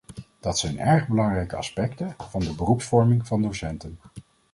[0.39, 3.99] Dat zijn erg belangrijke aspecten van de beroepsvorming van docenten.